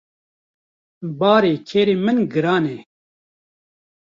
Barê 1.19 1.53
kerê 1.69 1.95
min 2.05 2.19
giran 2.31 2.63
e. 2.75 2.77